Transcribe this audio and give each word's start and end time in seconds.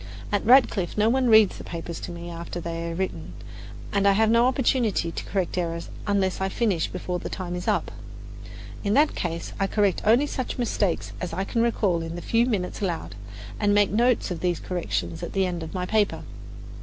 At 0.31 0.43
Radcliffe 0.43 0.97
no 0.97 1.09
one 1.09 1.29
reads 1.29 1.59
the 1.59 1.63
papers 1.63 1.99
to 1.99 2.11
me 2.11 2.31
after 2.31 2.59
they 2.59 2.89
are 2.89 2.95
written, 2.95 3.33
and 3.91 4.07
I 4.07 4.13
have 4.13 4.31
no 4.31 4.47
opportunity 4.47 5.11
to 5.11 5.25
correct 5.25 5.59
errors 5.59 5.89
unless 6.07 6.41
I 6.41 6.49
finish 6.49 6.87
before 6.87 7.19
the 7.19 7.29
time 7.29 7.53
is 7.55 7.67
up. 7.67 7.91
In 8.83 8.95
that 8.95 9.13
case 9.13 9.53
I 9.59 9.67
correct 9.67 10.01
only 10.03 10.25
such 10.25 10.57
mistakes 10.57 11.11
as 11.21 11.33
I 11.33 11.43
can 11.43 11.61
recall 11.61 12.01
in 12.01 12.15
the 12.15 12.21
few 12.23 12.47
minutes 12.47 12.81
allowed, 12.81 13.13
and 13.59 13.75
make 13.75 13.91
notes 13.91 14.31
of 14.31 14.39
these 14.39 14.59
corrections 14.59 15.21
at 15.21 15.33
the 15.33 15.45
end 15.45 15.61
of 15.61 15.75
my 15.75 15.85
paper. 15.85 16.23